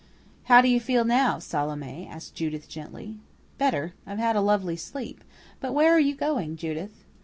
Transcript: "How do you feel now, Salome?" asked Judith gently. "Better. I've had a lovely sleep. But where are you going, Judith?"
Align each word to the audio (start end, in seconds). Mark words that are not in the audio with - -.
"How 0.45 0.61
do 0.61 0.67
you 0.67 0.79
feel 0.79 1.03
now, 1.05 1.37
Salome?" 1.37 2.07
asked 2.07 2.33
Judith 2.33 2.67
gently. 2.67 3.19
"Better. 3.59 3.93
I've 4.07 4.17
had 4.17 4.35
a 4.35 4.41
lovely 4.41 4.75
sleep. 4.75 5.23
But 5.59 5.73
where 5.75 5.93
are 5.93 5.99
you 5.99 6.15
going, 6.15 6.55
Judith?" 6.57 7.03